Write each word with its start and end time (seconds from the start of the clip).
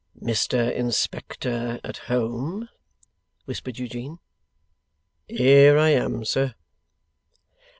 'Mr 0.19 0.73
Inspector 0.73 1.79
at 1.83 1.97
home?' 2.09 2.67
whispered 3.45 3.77
Eugene. 3.77 4.17
'Here 5.27 5.77
I 5.77 5.89
am, 5.89 6.25
sir. 6.25 6.55